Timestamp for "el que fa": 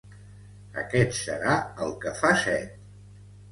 1.85-2.35